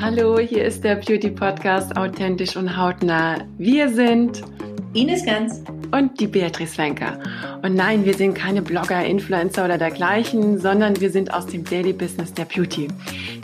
[0.00, 3.38] Hallo, hier ist der Beauty Podcast Authentisch und Hautnah.
[3.58, 4.42] Wir sind
[4.92, 5.62] Ines Ganz
[5.92, 7.18] und die Beatrice Wenker.
[7.62, 11.92] Und nein, wir sind keine Blogger, Influencer oder dergleichen, sondern wir sind aus dem Daily
[11.92, 12.88] Business der Beauty.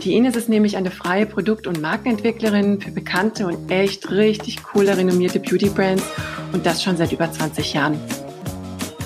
[0.03, 4.97] Die Ines ist nämlich eine freie Produkt- und Markenentwicklerin für bekannte und echt richtig coole,
[4.97, 6.05] renommierte Beauty Brands
[6.53, 8.01] und das schon seit über 20 Jahren.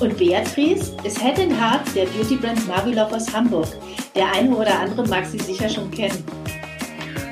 [0.01, 3.69] Und Beatrice ist Head in Heart der Beauty Brand Marvelove aus Hamburg.
[4.15, 6.25] Der eine oder andere mag sie sicher schon kennen.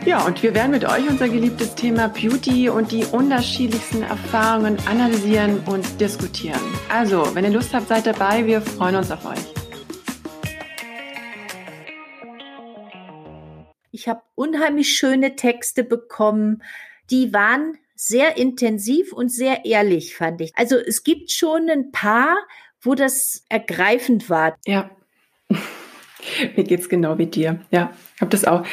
[0.07, 5.61] Ja, und wir werden mit euch unser geliebtes Thema Beauty und die unterschiedlichsten Erfahrungen analysieren
[5.67, 6.61] und diskutieren.
[6.89, 8.47] Also, wenn ihr Lust habt, seid dabei.
[8.47, 9.39] Wir freuen uns auf euch.
[13.91, 16.63] Ich habe unheimlich schöne Texte bekommen.
[17.11, 20.53] Die waren sehr intensiv und sehr ehrlich, fand ich.
[20.55, 22.37] Also es gibt schon ein paar,
[22.81, 24.57] wo das ergreifend war.
[24.65, 24.89] Ja.
[26.57, 27.61] Mir geht's genau wie dir.
[27.71, 28.65] Ja, ich habe das auch.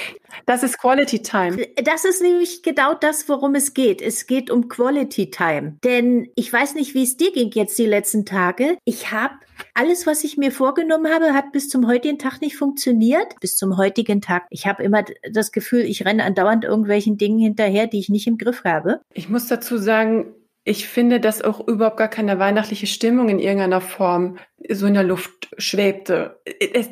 [0.45, 1.57] Das ist Quality Time.
[1.83, 4.01] Das ist nämlich genau das, worum es geht.
[4.01, 5.77] Es geht um Quality Time.
[5.83, 8.77] Denn ich weiß nicht, wie es dir ging jetzt die letzten Tage.
[8.83, 9.35] Ich habe
[9.73, 13.39] alles, was ich mir vorgenommen habe, hat bis zum heutigen Tag nicht funktioniert.
[13.39, 14.45] Bis zum heutigen Tag.
[14.49, 18.37] Ich habe immer das Gefühl, ich renne andauernd irgendwelchen Dingen hinterher, die ich nicht im
[18.37, 19.01] Griff habe.
[19.13, 20.33] Ich muss dazu sagen,
[20.67, 25.03] ich finde, dass auch überhaupt gar keine weihnachtliche Stimmung in irgendeiner Form so in der
[25.03, 26.41] Luft schwebte.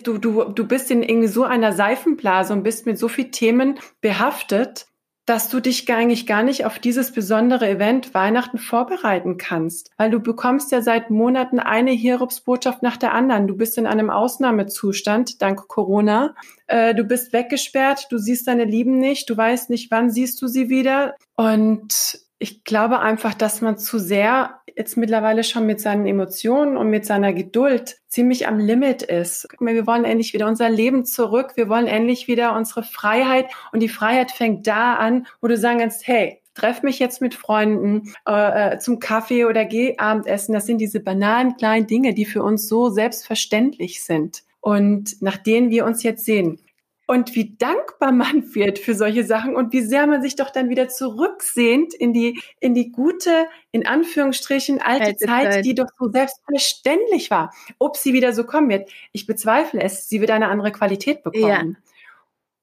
[0.03, 3.79] Du, du, du bist in irgendwie so einer Seifenblase und bist mit so vielen Themen
[3.99, 4.85] behaftet,
[5.25, 10.19] dass du dich eigentlich gar nicht auf dieses besondere Event Weihnachten vorbereiten kannst, weil du
[10.19, 13.47] bekommst ja seit Monaten eine Hiobsbotschaft nach der anderen.
[13.47, 16.35] Du bist in einem Ausnahmezustand dank Corona.
[16.67, 20.47] Äh, du bist weggesperrt, du siehst deine Lieben nicht, du weißt nicht, wann siehst du
[20.47, 21.15] sie wieder.
[21.37, 26.89] Und ich glaube einfach, dass man zu sehr jetzt mittlerweile schon mit seinen Emotionen und
[26.89, 29.47] mit seiner Geduld ziemlich am Limit ist.
[29.61, 31.53] Wir wollen endlich wieder unser Leben zurück.
[31.55, 33.45] Wir wollen endlich wieder unsere Freiheit.
[33.71, 37.33] Und die Freiheit fängt da an, wo du sagen kannst, hey, treff mich jetzt mit
[37.33, 40.53] Freunden äh, äh zum Kaffee oder geh Abendessen.
[40.53, 45.69] Das sind diese banalen kleinen Dinge, die für uns so selbstverständlich sind und nach denen
[45.69, 46.59] wir uns jetzt sehen
[47.05, 50.69] und wie dankbar man wird für solche Sachen und wie sehr man sich doch dann
[50.69, 55.89] wieder zurücksehnt in die, in die gute, in Anführungsstrichen, alte, alte Zeit, Zeit, die doch
[55.99, 57.53] so selbstverständlich war.
[57.77, 60.07] Ob sie wieder so kommen wird, ich bezweifle es.
[60.07, 61.47] Sie wird eine andere Qualität bekommen.
[61.47, 61.63] Ja.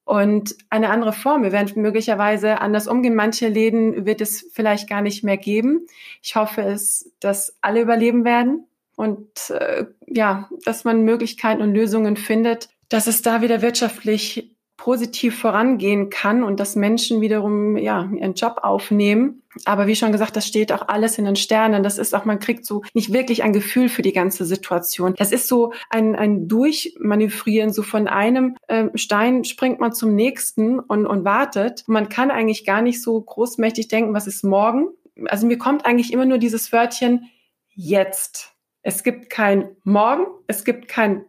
[0.05, 1.45] Und eine andere Form.
[1.45, 3.15] Wir werden möglicherweise anders umgehen.
[3.15, 5.87] Manche Läden wird es vielleicht gar nicht mehr geben.
[6.23, 12.17] Ich hoffe es, dass alle überleben werden und äh, ja, dass man Möglichkeiten und Lösungen
[12.17, 18.33] findet, dass es da wieder wirtschaftlich positiv vorangehen kann und dass Menschen wiederum ja ihren
[18.33, 19.43] Job aufnehmen.
[19.67, 21.83] Aber wie schon gesagt, das steht auch alles in den Sternen.
[21.83, 25.15] Das ist auch, man kriegt so nicht wirklich ein Gefühl für die ganze Situation.
[25.19, 30.81] Das ist so ein, ein Durchmanövrieren, so von einem äh, Stein springt man zum nächsten
[30.81, 31.85] und, und wartet.
[31.87, 34.89] Man kann eigentlich gar nicht so großmächtig denken, was ist morgen.
[35.27, 37.29] Also mir kommt eigentlich immer nur dieses Wörtchen
[37.75, 38.55] jetzt.
[38.81, 41.27] Es gibt kein morgen, es gibt kein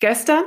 [0.00, 0.42] gestern,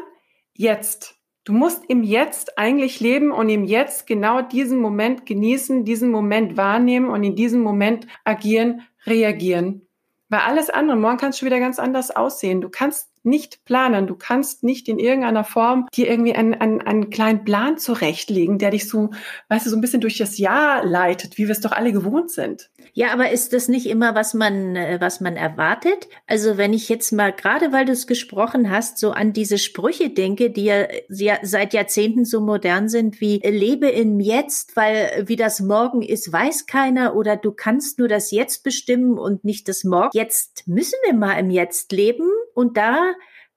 [0.62, 1.16] jetzt.
[1.44, 6.56] Du musst im Jetzt eigentlich leben und im Jetzt genau diesen Moment genießen, diesen Moment
[6.56, 9.88] wahrnehmen und in diesem Moment agieren, reagieren.
[10.30, 12.62] Weil alles andere, morgen kannst du wieder ganz anders aussehen.
[12.62, 14.08] Du kannst nicht planen.
[14.08, 18.72] Du kannst nicht in irgendeiner Form dir irgendwie einen, einen, einen kleinen Plan zurechtlegen, der
[18.72, 19.12] dich so,
[19.50, 22.32] weißt du, so ein bisschen durch das Jahr leitet, wie wir es doch alle gewohnt
[22.32, 22.70] sind.
[22.94, 26.10] Ja, aber ist das nicht immer, was man, äh, was man erwartet?
[26.28, 30.10] Also wenn ich jetzt mal, gerade weil du es gesprochen hast, so an diese Sprüche
[30.10, 35.36] denke, die ja, ja seit Jahrzehnten so modern sind wie lebe im Jetzt, weil wie
[35.36, 39.84] das Morgen ist, weiß keiner oder du kannst nur das Jetzt bestimmen und nicht das
[39.84, 40.10] Morgen.
[40.14, 43.14] Jetzt müssen wir mal im Jetzt leben und da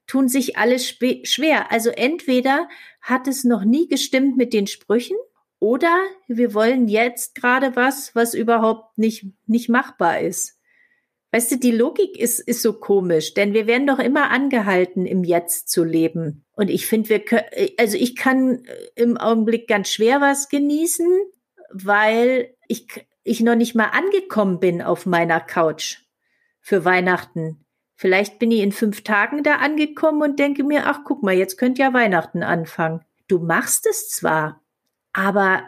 [0.06, 1.72] tun sich alle schwer.
[1.72, 2.68] Also entweder
[3.00, 5.16] hat es noch nie gestimmt mit den Sprüchen
[5.58, 5.96] oder
[6.28, 10.58] wir wollen jetzt gerade was, was überhaupt nicht, nicht machbar ist.
[11.32, 15.24] Weißt du, die Logik ist, ist so komisch, denn wir werden doch immer angehalten, im
[15.24, 16.44] Jetzt zu leben.
[16.52, 18.62] Und ich finde, wir können, also ich kann
[18.94, 21.08] im Augenblick ganz schwer was genießen,
[21.72, 22.86] weil ich,
[23.24, 26.02] ich noch nicht mal angekommen bin auf meiner Couch
[26.60, 27.63] für Weihnachten.
[27.96, 31.56] Vielleicht bin ich in fünf Tagen da angekommen und denke mir, ach guck mal, jetzt
[31.56, 33.04] könnte ja Weihnachten anfangen.
[33.28, 34.60] Du machst es zwar,
[35.12, 35.62] aber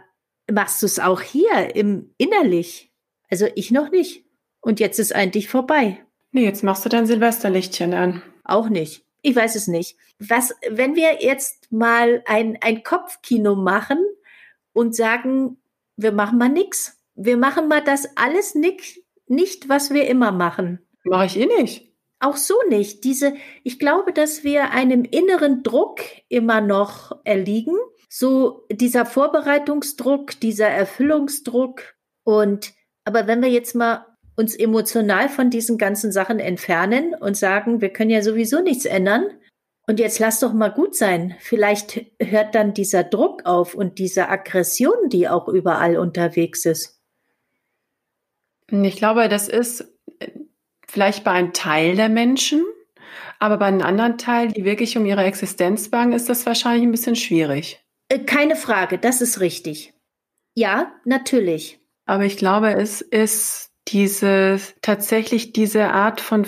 [0.50, 2.92] machst du es auch hier im innerlich?
[3.30, 4.24] Also ich noch nicht.
[4.60, 6.04] Und jetzt ist eigentlich vorbei.
[6.32, 8.22] Nee, jetzt machst du dein Silvesterlichtchen an.
[8.44, 9.04] Auch nicht.
[9.22, 9.96] Ich weiß es nicht.
[10.18, 13.98] Was, wenn wir jetzt mal ein, ein Kopfkino machen
[14.72, 15.58] und sagen,
[15.96, 16.98] wir machen mal nix.
[17.14, 20.80] Wir machen mal das alles nicht, nicht, was wir immer machen.
[21.04, 21.85] Mache ich eh nicht
[22.20, 23.04] auch so nicht.
[23.04, 27.76] Diese, ich glaube, dass wir einem inneren Druck immer noch erliegen,
[28.08, 32.72] so dieser Vorbereitungsdruck, dieser Erfüllungsdruck und
[33.04, 34.04] aber wenn wir jetzt mal
[34.36, 39.26] uns emotional von diesen ganzen Sachen entfernen und sagen, wir können ja sowieso nichts ändern,
[39.86, 41.36] und jetzt lass doch mal gut sein.
[41.38, 47.00] Vielleicht hört dann dieser Druck auf und diese Aggression, die auch überall unterwegs ist.
[48.68, 49.96] Ich glaube, das ist
[50.88, 52.64] vielleicht bei einem Teil der Menschen,
[53.38, 56.92] aber bei einem anderen Teil, die wirklich um ihre Existenz bangen, ist das wahrscheinlich ein
[56.92, 57.82] bisschen schwierig.
[58.08, 59.92] Äh, keine Frage, das ist richtig.
[60.54, 61.80] Ja, natürlich.
[62.06, 66.46] Aber ich glaube, es ist diese, tatsächlich diese Art von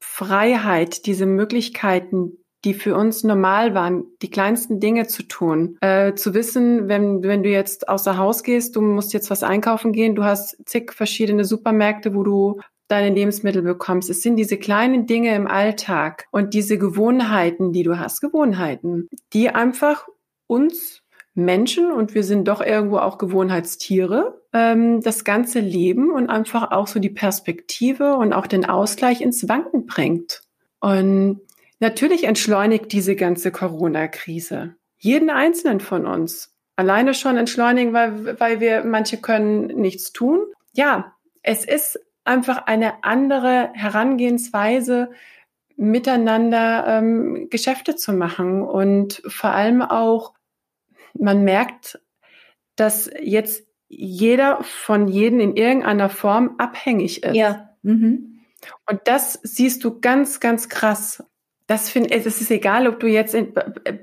[0.00, 5.76] Freiheit, diese Möglichkeiten, die für uns normal waren, die kleinsten Dinge zu tun.
[5.80, 9.92] Äh, zu wissen, wenn, wenn du jetzt außer Haus gehst, du musst jetzt was einkaufen
[9.92, 12.60] gehen, du hast zig verschiedene Supermärkte, wo du
[12.92, 14.10] deine Lebensmittel bekommst.
[14.10, 19.50] Es sind diese kleinen Dinge im Alltag und diese Gewohnheiten, die du hast, Gewohnheiten, die
[19.50, 20.06] einfach
[20.46, 21.02] uns
[21.34, 26.86] Menschen, und wir sind doch irgendwo auch Gewohnheitstiere, ähm, das ganze Leben und einfach auch
[26.86, 30.42] so die Perspektive und auch den Ausgleich ins Wanken bringt.
[30.80, 31.40] Und
[31.82, 36.54] Natürlich entschleunigt diese ganze Corona-Krise jeden einzelnen von uns.
[36.76, 40.44] Alleine schon entschleunigen, weil, weil wir manche können nichts tun.
[40.74, 45.10] Ja, es ist einfach eine andere Herangehensweise,
[45.76, 50.34] miteinander ähm, Geschäfte zu machen und vor allem auch,
[51.14, 52.00] man merkt,
[52.76, 57.34] dass jetzt jeder von jedem in irgendeiner Form abhängig ist.
[57.34, 57.70] Ja.
[57.82, 58.40] Mhm.
[58.88, 61.24] Und das siehst du ganz, ganz krass.
[61.72, 63.54] Das finde es ist egal, ob du jetzt in,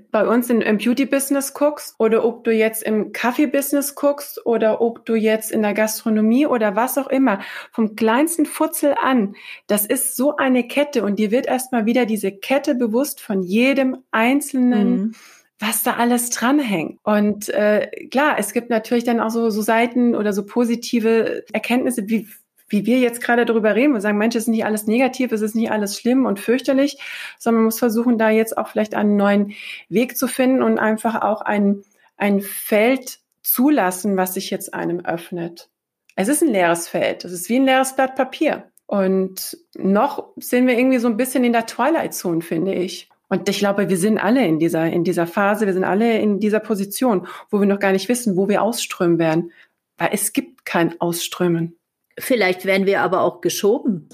[0.10, 5.06] bei uns in, im Beauty-Business guckst oder ob du jetzt im Kaffee-Business guckst oder ob
[5.06, 7.42] du jetzt in der Gastronomie oder was auch immer.
[7.72, 9.36] Vom kleinsten Futzel an.
[9.68, 13.98] Das ist so eine Kette und dir wird erstmal wieder diese Kette bewusst von jedem
[14.10, 15.16] einzelnen mhm
[15.62, 17.00] was da alles dranhängt.
[17.04, 22.08] Und äh, klar, es gibt natürlich dann auch so, so Seiten oder so positive Erkenntnisse,
[22.08, 22.30] wie
[22.70, 25.42] wie wir jetzt gerade darüber reden und sagen, Mensch, es ist nicht alles negativ, es
[25.42, 26.98] ist nicht alles schlimm und fürchterlich,
[27.38, 29.54] sondern man muss versuchen, da jetzt auch vielleicht einen neuen
[29.90, 31.84] Weg zu finden und einfach auch ein,
[32.18, 35.70] ein Feld zulassen, was sich jetzt einem öffnet.
[36.16, 38.66] Es ist ein leeres Feld, es ist wie ein leeres Blatt Papier.
[38.86, 43.08] Und noch sind wir irgendwie so ein bisschen in der Twilight Zone, finde ich.
[43.30, 46.40] Und ich glaube, wir sind alle in dieser, in dieser Phase, wir sind alle in
[46.40, 49.52] dieser Position, wo wir noch gar nicht wissen, wo wir ausströmen werden.
[50.00, 51.79] Weil es gibt kein Ausströmen.
[52.20, 54.08] Vielleicht werden wir aber auch geschoben.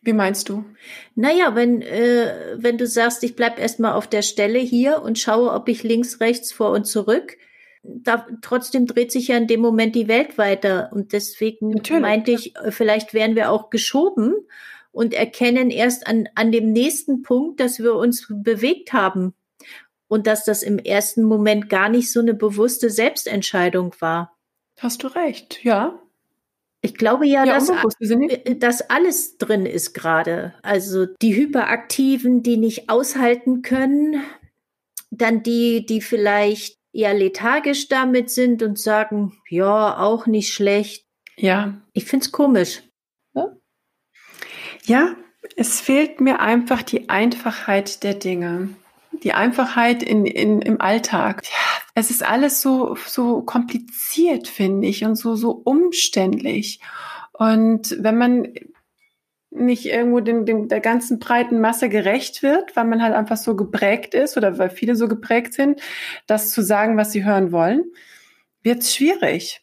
[0.00, 0.64] Wie meinst du?
[1.16, 5.52] Naja, wenn, äh, wenn du sagst, ich bleib erstmal auf der Stelle hier und schaue,
[5.52, 7.36] ob ich links, rechts, vor und zurück,
[7.82, 10.90] da, trotzdem dreht sich ja in dem Moment die Welt weiter.
[10.92, 12.02] Und deswegen Natürlich.
[12.02, 14.34] meinte ich, vielleicht werden wir auch geschoben
[14.92, 19.34] und erkennen erst an, an dem nächsten Punkt, dass wir uns bewegt haben.
[20.06, 24.38] Und dass das im ersten Moment gar nicht so eine bewusste Selbstentscheidung war.
[24.78, 26.00] Hast du recht, ja.
[26.80, 30.54] Ich glaube ja, ja dass, äh, dass alles drin ist gerade.
[30.62, 34.22] Also die Hyperaktiven, die nicht aushalten können,
[35.10, 41.06] dann die, die vielleicht eher lethargisch damit sind und sagen, ja, auch nicht schlecht.
[41.36, 41.80] Ja.
[41.92, 42.82] Ich find's komisch.
[43.34, 43.56] Ja?
[44.84, 45.16] ja,
[45.56, 48.70] es fehlt mir einfach die Einfachheit der Dinge.
[49.22, 51.42] Die Einfachheit in, in, im Alltag.
[51.44, 56.80] Ja, es ist alles so, so kompliziert, finde ich, und so, so umständlich.
[57.32, 58.48] Und wenn man
[59.50, 63.56] nicht irgendwo dem, dem, der ganzen breiten Masse gerecht wird, weil man halt einfach so
[63.56, 65.80] geprägt ist oder weil viele so geprägt sind,
[66.26, 67.84] das zu sagen, was sie hören wollen,
[68.62, 69.62] wird es schwierig.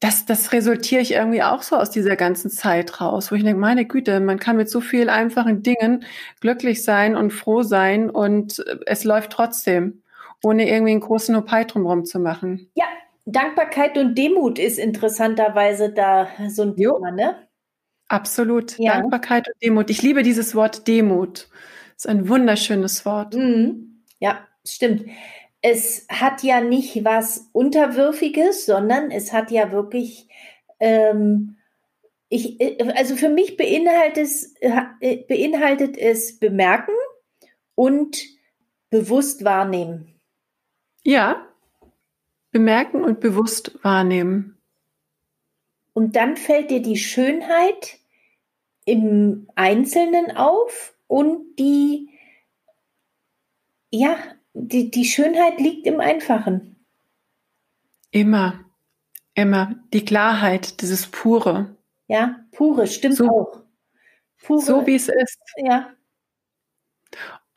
[0.00, 3.58] Das, das resultiere ich irgendwie auch so aus dieser ganzen Zeit raus, wo ich denke,
[3.58, 6.04] meine Güte, man kann mit so viel einfachen Dingen
[6.40, 10.02] glücklich sein und froh sein und es läuft trotzdem
[10.42, 12.70] ohne irgendwie einen großen Opei drumherum zu machen.
[12.74, 12.84] Ja,
[13.24, 17.48] Dankbarkeit und Demut ist interessanterweise da so ein Thema, ne?
[18.08, 18.78] Absolut.
[18.78, 18.94] Ja.
[18.94, 19.90] Dankbarkeit und Demut.
[19.90, 21.48] Ich liebe dieses Wort Demut.
[21.94, 23.34] Das ist ein wunderschönes Wort.
[23.34, 24.04] Mhm.
[24.20, 25.06] Ja, stimmt.
[25.68, 30.28] Es hat ja nicht was Unterwürfiges, sondern es hat ja wirklich,
[30.78, 31.56] ähm,
[32.28, 32.60] ich,
[32.96, 36.94] also für mich beinhaltet es, äh, beinhaltet es bemerken
[37.74, 38.22] und
[38.90, 40.14] bewusst wahrnehmen.
[41.02, 41.44] Ja,
[42.52, 44.56] bemerken und bewusst wahrnehmen.
[45.94, 47.98] Und dann fällt dir die Schönheit
[48.84, 52.08] im Einzelnen auf und die,
[53.90, 54.16] ja,
[54.58, 56.76] die, die Schönheit liegt im Einfachen.
[58.10, 58.64] Immer,
[59.34, 59.74] immer.
[59.92, 61.76] Die Klarheit, dieses Pure.
[62.08, 63.62] Ja, pure, stimmt so, auch.
[64.42, 64.60] Pure.
[64.60, 65.38] So wie es ist.
[65.58, 65.90] Ja.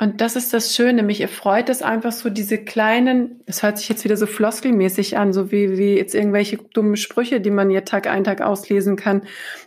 [0.02, 1.04] Und das ist das Schöne.
[1.04, 5.34] Mich erfreut es einfach so diese kleinen, das hört sich jetzt wieder so floskelmäßig an,
[5.34, 9.24] so wie, wie jetzt irgendwelche dummen Sprüche, die man hier Tag ein, Tag auslesen kann.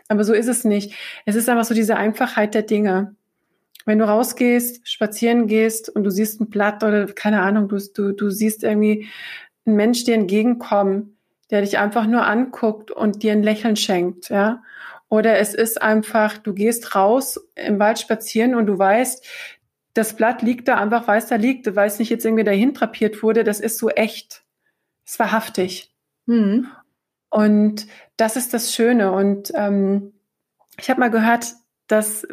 [0.09, 0.95] Aber so ist es nicht.
[1.27, 3.15] Es ist einfach so diese Einfachheit der Dinge.
[3.85, 8.13] Wenn du rausgehst, spazieren gehst und du siehst ein Blatt oder keine Ahnung, du, du,
[8.13, 9.09] du siehst irgendwie
[9.65, 11.17] einen Mensch dir entgegenkommen,
[11.51, 14.63] der dich einfach nur anguckt und dir ein Lächeln schenkt, ja.
[15.09, 19.27] Oder es ist einfach, du gehst raus im Wald spazieren und du weißt,
[19.93, 22.73] das Blatt liegt da einfach, weil es da liegt, weil es nicht jetzt irgendwie dahin
[22.73, 23.45] drapiert wurde.
[23.45, 24.43] Das ist so echt.
[25.05, 25.95] Es ist wahrhaftig.
[26.25, 26.69] Mhm.
[27.29, 27.87] Und
[28.17, 29.13] das ist das Schöne.
[29.13, 30.15] Und ähm,
[30.79, 31.47] ich habe mal gehört,
[31.89, 32.27] das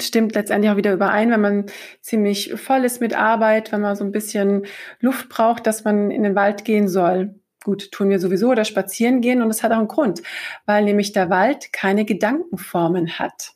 [0.00, 1.66] stimmt letztendlich auch wieder überein, wenn man
[2.00, 4.66] ziemlich voll ist mit Arbeit, wenn man so ein bisschen
[5.00, 7.34] Luft braucht, dass man in den Wald gehen soll.
[7.64, 10.22] Gut, tun wir sowieso oder spazieren gehen und es hat auch einen Grund,
[10.66, 13.52] weil nämlich der Wald keine Gedankenformen hat.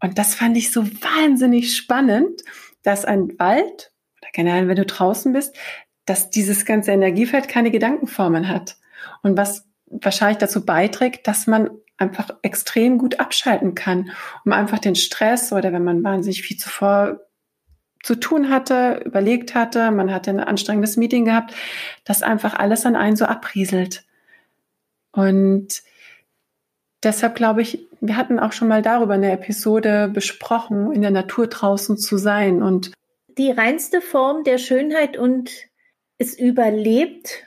[0.00, 2.42] Und das fand ich so wahnsinnig spannend,
[2.82, 5.56] dass ein Wald, oder generell, wenn du draußen bist,
[6.04, 8.76] dass dieses ganze Energiefeld keine Gedankenformen hat.
[9.22, 14.10] Und was wahrscheinlich dazu beiträgt, dass man einfach extrem gut abschalten kann,
[14.44, 17.20] um einfach den Stress oder wenn man wahnsinnig viel zuvor
[18.02, 21.54] zu tun hatte, überlegt hatte, man hatte ein anstrengendes Meeting gehabt,
[22.04, 24.04] dass einfach alles an einen so abrieselt.
[25.10, 25.82] Und
[27.02, 31.48] deshalb glaube ich, wir hatten auch schon mal darüber eine Episode besprochen, in der Natur
[31.48, 32.92] draußen zu sein und
[33.36, 35.50] die reinste Form der Schönheit und
[36.18, 37.44] es überlebt,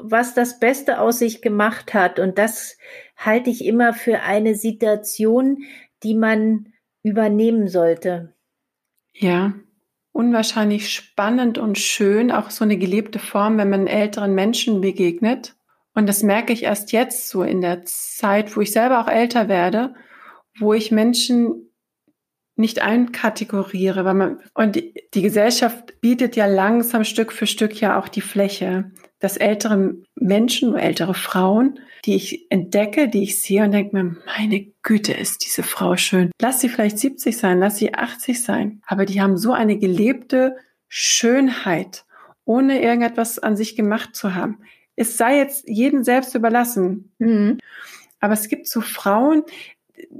[0.00, 2.18] was das Beste aus sich gemacht hat.
[2.18, 2.78] Und das
[3.18, 5.64] halte ich immer für eine Situation,
[6.02, 6.72] die man
[7.02, 8.34] übernehmen sollte.
[9.12, 9.54] Ja,
[10.12, 15.56] unwahrscheinlich spannend und schön, auch so eine gelebte Form, wenn man älteren Menschen begegnet.
[15.94, 19.48] Und das merke ich erst jetzt so in der Zeit, wo ich selber auch älter
[19.48, 19.94] werde,
[20.58, 21.72] wo ich Menschen
[22.54, 27.98] nicht einkategoriere, weil man, und die, die Gesellschaft bietet ja langsam Stück für Stück ja
[27.98, 33.72] auch die Fläche, dass ältere Menschen, ältere Frauen, die ich entdecke, die ich sehe und
[33.72, 36.30] denke mir, meine Güte, ist diese Frau schön.
[36.40, 40.56] Lass sie vielleicht 70 sein, lass sie 80 sein, aber die haben so eine gelebte
[40.88, 42.04] Schönheit,
[42.44, 44.58] ohne irgendetwas an sich gemacht zu haben
[44.98, 47.12] es sei jetzt jedem selbst überlassen.
[47.18, 47.58] Mhm.
[48.20, 49.44] Aber es gibt so Frauen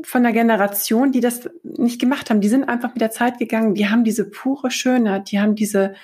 [0.05, 2.41] von der Generation, die das nicht gemacht haben.
[2.41, 3.75] Die sind einfach mit der Zeit gegangen.
[3.75, 5.95] Die haben diese pure Schönheit, die haben diese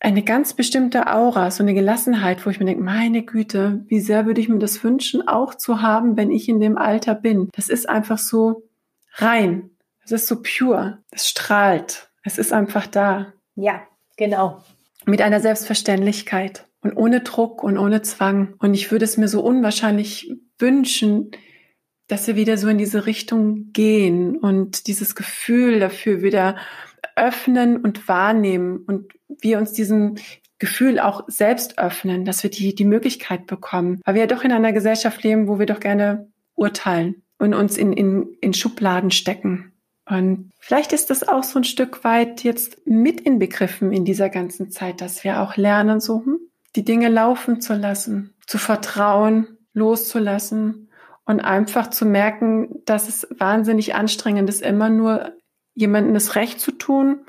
[0.00, 4.26] eine ganz bestimmte Aura, so eine Gelassenheit, wo ich mir denke, meine Güte, wie sehr
[4.26, 7.48] würde ich mir das wünschen, auch zu haben, wenn ich in dem Alter bin.
[7.52, 8.62] Das ist einfach so
[9.14, 9.70] rein.
[10.04, 10.98] Es ist so pure.
[11.10, 12.10] Es strahlt.
[12.22, 13.32] Es ist einfach da.
[13.56, 13.82] Ja,
[14.16, 14.62] genau.
[15.04, 18.54] Mit einer Selbstverständlichkeit und ohne Druck und ohne Zwang.
[18.58, 21.32] Und ich würde es mir so unwahrscheinlich wünschen,
[22.06, 26.56] dass wir wieder so in diese Richtung gehen und dieses Gefühl dafür wieder
[27.18, 30.16] öffnen und wahrnehmen und wir uns diesem
[30.58, 34.00] Gefühl auch selbst öffnen, dass wir die, die Möglichkeit bekommen.
[34.04, 37.76] Weil wir ja doch in einer Gesellschaft leben, wo wir doch gerne urteilen und uns
[37.76, 39.72] in, in, in Schubladen stecken.
[40.04, 44.70] Und vielleicht ist das auch so ein Stück weit jetzt mit inbegriffen in dieser ganzen
[44.70, 46.38] Zeit, dass wir auch lernen, so, hm,
[46.76, 50.88] die Dinge laufen zu lassen, zu vertrauen, loszulassen
[51.24, 55.32] und einfach zu merken, dass es wahnsinnig anstrengend ist, immer nur
[55.78, 57.20] jemandem das Recht zu tun,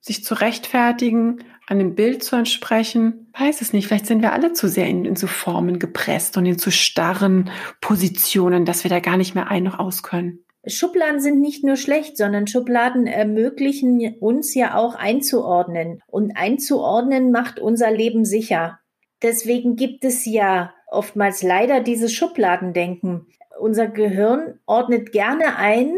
[0.00, 3.30] sich zu rechtfertigen, an dem Bild zu entsprechen.
[3.38, 6.46] Weiß es nicht, vielleicht sind wir alle zu sehr in, in so Formen gepresst und
[6.46, 10.44] in zu starren Positionen, dass wir da gar nicht mehr ein noch aus können.
[10.66, 16.02] Schubladen sind nicht nur schlecht, sondern Schubladen ermöglichen uns ja auch einzuordnen.
[16.06, 18.78] Und einzuordnen macht unser Leben sicher.
[19.22, 23.26] Deswegen gibt es ja oftmals leider dieses Schubladendenken.
[23.58, 25.94] Unser Gehirn ordnet gerne ein,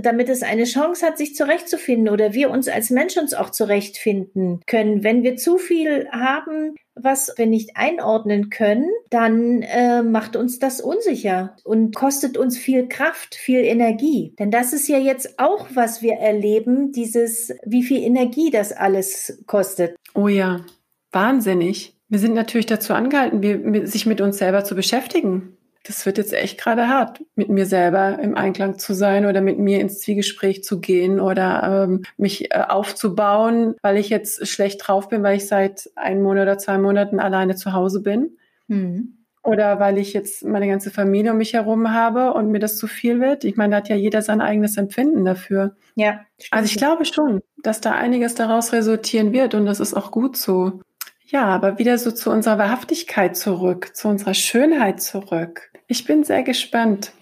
[0.00, 4.60] damit es eine Chance hat, sich zurechtzufinden oder wir uns als Mensch uns auch zurechtfinden
[4.66, 5.02] können.
[5.02, 10.80] Wenn wir zu viel haben, was wir nicht einordnen können, dann äh, macht uns das
[10.80, 14.34] unsicher und kostet uns viel Kraft, viel Energie.
[14.38, 19.42] Denn das ist ja jetzt auch, was wir erleben, dieses, wie viel Energie das alles
[19.46, 19.96] kostet.
[20.14, 20.64] Oh ja,
[21.12, 21.94] wahnsinnig.
[22.08, 25.56] Wir sind natürlich dazu angehalten, sich mit uns selber zu beschäftigen.
[25.86, 29.58] Das wird jetzt echt gerade hart, mit mir selber im Einklang zu sein oder mit
[29.58, 35.08] mir ins Zwiegespräch zu gehen oder ähm, mich äh, aufzubauen, weil ich jetzt schlecht drauf
[35.08, 38.36] bin, weil ich seit einem Monat oder zwei Monaten alleine zu Hause bin.
[38.66, 39.18] Mhm.
[39.44, 42.88] Oder weil ich jetzt meine ganze Familie um mich herum habe und mir das zu
[42.88, 43.44] viel wird.
[43.44, 45.76] Ich meine, da hat ja jeder sein eigenes Empfinden dafür.
[45.94, 46.22] Ja.
[46.50, 50.36] Also ich glaube schon, dass da einiges daraus resultieren wird und das ist auch gut
[50.36, 50.80] so.
[51.26, 55.70] Ja, aber wieder so zu unserer Wahrhaftigkeit zurück, zu unserer Schönheit zurück.
[55.88, 57.12] Ich bin sehr gespannt,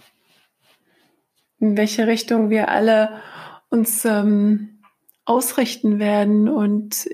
[1.58, 3.20] in welche Richtung wir alle
[3.68, 4.82] uns ähm,
[5.24, 6.48] ausrichten werden.
[6.48, 7.08] Und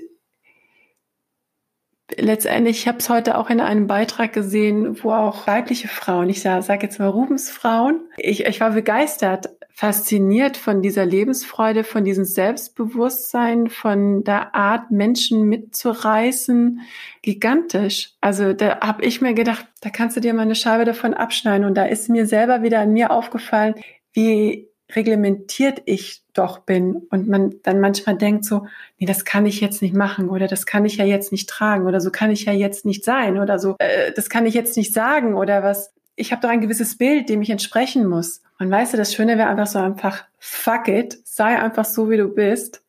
[2.17, 6.41] letztendlich, ich habe es heute auch in einem Beitrag gesehen, wo auch weibliche Frauen, ich
[6.41, 12.25] sage sag jetzt mal Rubensfrauen, ich, ich war begeistert, fasziniert von dieser Lebensfreude, von diesem
[12.25, 16.81] Selbstbewusstsein, von der Art, Menschen mitzureißen,
[17.21, 18.13] gigantisch.
[18.21, 21.65] Also da habe ich mir gedacht, da kannst du dir mal eine Scheibe davon abschneiden.
[21.65, 23.75] Und da ist mir selber wieder an mir aufgefallen,
[24.13, 28.67] wie reglementiert ich doch bin und man dann manchmal denkt so,
[28.97, 31.85] nee, das kann ich jetzt nicht machen oder das kann ich ja jetzt nicht tragen
[31.85, 34.77] oder so kann ich ja jetzt nicht sein oder so, äh, das kann ich jetzt
[34.77, 35.91] nicht sagen oder was.
[36.15, 38.41] Ich habe doch ein gewisses Bild, dem ich entsprechen muss.
[38.59, 42.17] Und weißt du, das Schöne wäre einfach so einfach, fuck it, sei einfach so, wie
[42.17, 42.83] du bist,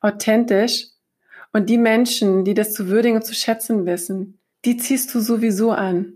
[0.00, 0.86] authentisch.
[1.52, 5.70] Und die Menschen, die das zu würdigen und zu schätzen wissen, die ziehst du sowieso
[5.70, 6.14] an.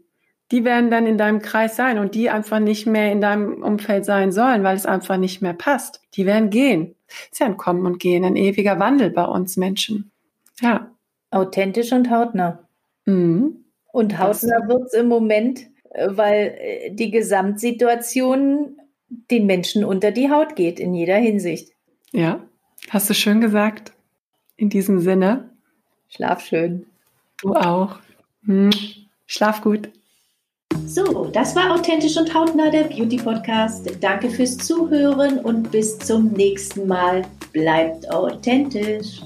[0.52, 4.04] Die werden dann in deinem Kreis sein und die einfach nicht mehr in deinem Umfeld
[4.04, 6.00] sein sollen, weil es einfach nicht mehr passt.
[6.14, 6.94] Die werden gehen.
[7.30, 10.12] ist ja ein Kommen und Gehen, ein ewiger Wandel bei uns Menschen.
[10.60, 10.90] Ja.
[11.30, 12.60] Authentisch und hautnah.
[13.06, 13.64] Mhm.
[13.92, 18.76] Und hautnah wird es im Moment, äh, weil äh, die Gesamtsituation
[19.08, 21.72] den Menschen unter die Haut geht in jeder Hinsicht.
[22.12, 22.40] Ja,
[22.90, 23.92] hast du schön gesagt.
[24.56, 25.50] In diesem Sinne.
[26.08, 26.86] Schlaf schön.
[27.42, 27.98] Du auch.
[28.44, 28.70] Hm.
[29.26, 29.90] Schlaf gut.
[30.86, 33.90] So, das war authentisch und hautnah der Beauty Podcast.
[34.00, 37.22] Danke fürs Zuhören und bis zum nächsten Mal.
[37.52, 39.20] Bleibt authentisch.